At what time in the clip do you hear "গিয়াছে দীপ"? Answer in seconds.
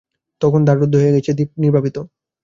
1.15-1.49